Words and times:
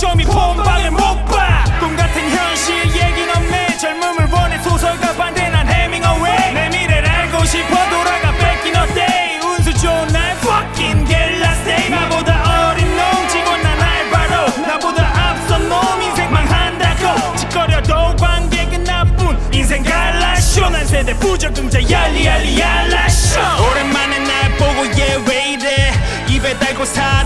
쇼미 0.00 0.24
폰방을 0.24 0.92
못봐. 0.92 1.64
꿈같은 1.78 2.30
현실 2.30 2.86
얘긴 2.86 3.28
없네 3.36 3.76
젊음을 3.76 4.28
원해. 4.32 4.58
소설가 4.62 5.12
반대 5.12 5.46
난 5.50 5.68
해밍어웨이. 5.68 6.54
내 6.54 6.70
미래를 6.70 7.06
알고 7.06 7.44
싶어 7.44 7.68
돌아가. 7.90 8.32
뺏긴 8.32 8.76
어때 8.76 9.38
운수 9.44 9.74
좋은 9.74 10.08
날. 10.08 10.30
Fucking 10.38 11.06
get 11.06 11.36
last 11.42 11.64
day 11.64 11.90
나보다 11.90 12.70
어린 12.70 12.96
놈 12.96 13.28
지고 13.28 13.54
난 13.58 13.78
알바로 13.78 14.66
나보다 14.66 15.32
앞선 15.32 15.68
놈 15.68 16.00
인생 16.00 16.32
망한다고. 16.32 17.36
짓거려도 17.36 18.16
관객은 18.16 18.84
나쁜 18.84 19.38
인생 19.52 19.82
갈라쇼. 19.82 20.70
난 20.70 20.86
세대 20.86 21.12
부적응자 21.12 21.78
얄리얄리 21.90 22.58
얄라쇼. 22.58 23.38
오랜만에 23.70 24.18
날 24.20 24.56
보고 24.56 24.86
얘왜 24.98 25.52
이래 25.52 25.92
입에 26.26 26.58
달고 26.58 26.86
난 26.86 27.19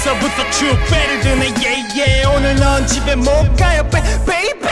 땡배 0.00 0.20
벌써부터 0.20 0.50
축배를 0.50 1.20
드네 1.20 1.54
yeah 1.62 1.93
yeah 1.93 2.24
오늘 2.24 2.56
넌 2.56 2.86
집에 2.86 3.14
못 3.14 3.26
가요 3.56 3.82
ba- 3.90 4.02
baby 4.24 4.68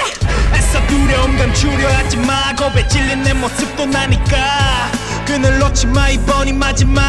애써 0.55 0.87
두려움 0.87 1.37
감추려 1.37 1.89
하지 1.97 2.17
마 2.19 2.55
겁에 2.55 2.87
찔린 2.89 3.23
내 3.23 3.33
모습도 3.35 3.87
나니까. 3.87 4.91
끈을 5.27 5.59
놓지 5.59 5.87
마 5.89 6.09
이번이 6.09 6.53
마지막. 6.55 7.03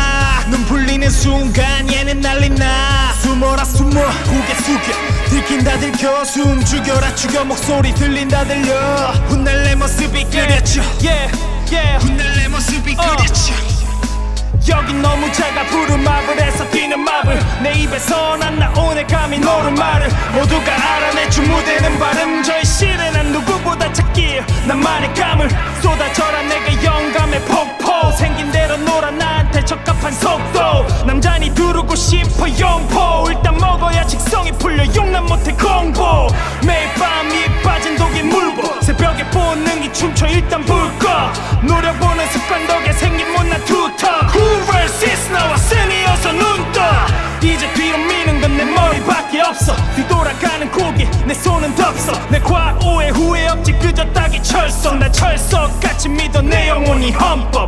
눈 0.50 0.66
풀리는 0.66 1.10
순간 1.10 1.92
얘는 1.92 2.20
난리 2.22 2.50
나. 2.50 3.14
숨어라 3.22 3.64
숨어. 3.64 3.90
고개 3.92 4.54
숙여. 4.64 4.94
들킨다 5.30 5.78
들켜 5.80 6.24
숨 6.26 6.64
죽여라 6.64 7.16
죽여. 7.16 7.46
목소리 7.46 7.94
들린다 7.96 8.44
들려 8.46 8.76
훗날 9.30 9.64
내 9.64 9.76
모습이 9.76 10.26
그렸죠. 10.26 10.82
Yeah, 11.02 11.32
yeah. 11.72 12.06
훗날 12.06 12.36
내 12.36 12.48
모습이 12.50 12.96
그렸죠. 12.96 13.54
여긴 14.68 15.02
너무 15.02 15.32
작아 15.32 15.66
푸른 15.68 16.04
마블 16.04 16.40
에서 16.40 16.70
뛰는 16.70 17.00
마 17.00 17.19
입에서 18.00 18.38
난 18.38 18.58
나오네 18.58 19.06
감히 19.08 19.38
노른말을 19.40 20.10
모두가 20.34 20.72
알아내준 20.72 21.50
무대는 21.50 22.00
발음 22.00 22.40
시를 22.64 23.12
난 23.12 23.32
누구보다 23.34 23.92
찾기에 23.92 24.46
나만의 24.68 25.14
감을 25.14 25.50
쏟아져라. 25.82 26.42
내가 26.44 26.84
영감의 26.84 27.42
폭포. 27.42 28.12
생긴 28.18 28.52
대로 28.52 28.78
놀아 28.78 29.12
나한테 29.12 29.64
적합한 29.66 30.14
속도. 30.14 31.06
남자니 31.06 31.54
두르고 31.54 31.94
싶어 31.96 32.48
영포. 32.58 33.26
일단 33.30 33.58
먹어야 33.58 34.06
직성이 34.06 34.52
풀려 34.54 34.84
용납 34.96 35.26
못해 35.26 35.52
공보 35.52 36.28
매일 36.66 36.94
밤이 36.96 37.62
빠진 37.64 37.98
독이 37.98 38.24
물보 38.24 38.82
새벽에 38.82 39.30
본능이 39.30 39.92
춤춰 39.92 40.28
일단 40.28 40.64
불꺼. 40.64 41.32
노려보는 41.64 42.28
습관 42.30 42.66
덕에 42.68 42.94
생긴 42.94 43.32
못난 43.34 43.64
두 43.66 43.79
내 51.70 51.76
손은 51.76 51.76
덥어. 51.76 52.30
내 52.30 52.40
과오에 52.40 53.10
후회 53.10 53.48
없지 53.48 53.74
그저 53.74 54.04
딱이 54.14 54.42
철석. 54.42 54.98
나 54.98 55.12
철석같이 55.12 56.10
믿어 56.10 56.42
내 56.42 56.70
영혼이 56.70 57.12
헌법 57.12 57.59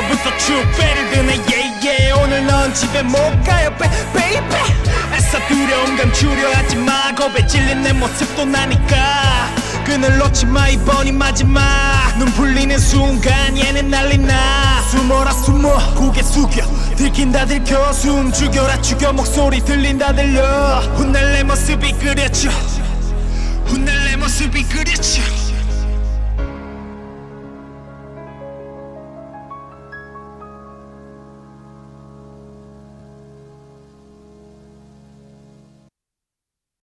벌써부터 0.00 0.36
축배를 0.38 1.10
드네. 1.10 1.40
yeah 1.82 1.97
yeah 1.97 2.12
오늘 2.12 2.46
넌 2.46 2.72
집에 2.72 3.02
못 3.02 3.18
가요 3.44 3.70
ba- 3.76 3.88
baby 4.12 4.56
애써 5.14 5.38
두려움 5.46 5.96
감추려 5.96 6.54
하지 6.54 6.76
마. 6.76 7.14
겁에 7.14 7.46
찔린 7.46 7.82
내 7.82 7.92
모습도 7.92 8.44
나니까. 8.44 9.50
끈을 9.84 10.18
놓지 10.18 10.46
마 10.46 10.68
이번이 10.68 11.12
마지막. 11.12 11.62
눈 12.18 12.28
풀리는 12.32 12.78
순간 12.78 13.56
얘는 13.56 13.90
난리 13.90 14.16
나. 14.18 14.82
숨어라 14.90 15.32
숨어. 15.32 15.94
고개 15.94 16.22
숙여. 16.22 16.64
들킨다 16.96 17.44
들켜. 17.44 17.92
숨 17.92 18.32
죽여라 18.32 18.80
죽여. 18.80 19.12
목소리 19.12 19.60
들린다 19.60 20.14
들려. 20.14 20.80
훗날 20.94 21.32
내 21.34 21.42
모습이 21.42 21.92
그렸죠. 21.92 22.50
훗날 23.66 24.04
내 24.04 24.16
모습이 24.16 24.64
그렸죠 24.64 25.22